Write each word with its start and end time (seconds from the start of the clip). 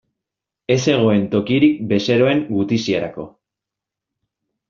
Ez 0.75 0.77
zegoen 0.93 1.25
tokirik 1.35 1.75
bezeroen 1.91 2.41
gutiziarako. 2.57 3.27